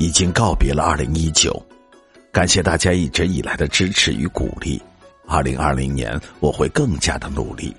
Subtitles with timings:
[0.00, 1.62] 已经告别了二零一九，
[2.32, 4.80] 感谢大家一直以来的支持与鼓励。
[5.28, 7.76] 二零二零年我会更加的努力。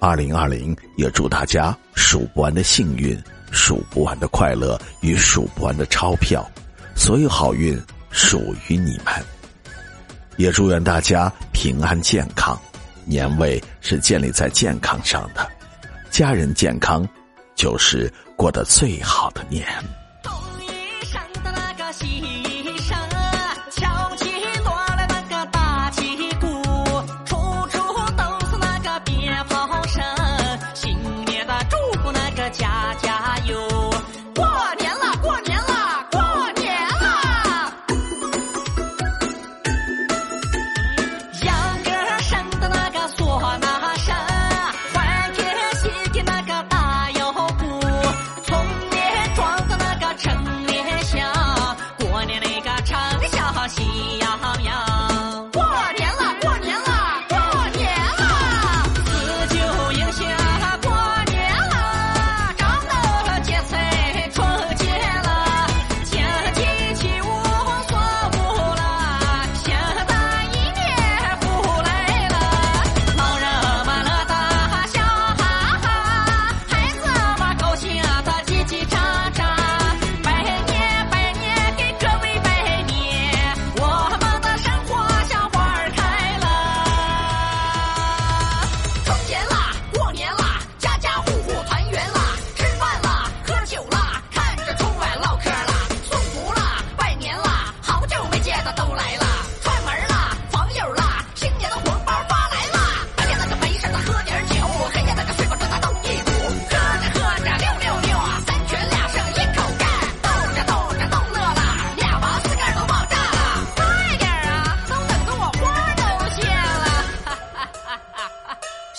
[0.00, 3.18] 二零二零也祝大家数不完的幸运、
[3.50, 6.46] 数不完的快乐与数不完的钞票，
[6.94, 7.80] 所有好运
[8.10, 9.06] 属于你们。
[10.36, 12.60] 也祝愿大家平安健康。
[13.06, 15.50] 年味是建立在健康上的，
[16.10, 17.08] 家人健康
[17.54, 19.66] 就是过得最好的年。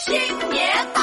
[0.03, 0.15] 新
[0.49, 1.00] 年